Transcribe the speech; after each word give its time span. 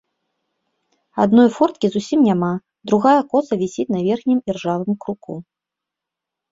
Адной 1.25 1.49
форткі 1.57 1.85
зусім 1.97 2.19
няма, 2.29 2.51
другая 2.93 3.15
коса 3.35 3.53
вісіць 3.61 3.89
на 3.99 4.05
верхнім 4.09 4.39
іржавым 4.53 4.93
круку. 5.07 5.33